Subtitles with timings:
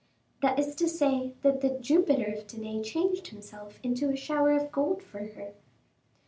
[0.41, 4.71] "That is to say that the Jupiter of Danae changed himself into a shower of
[4.71, 5.53] gold for her."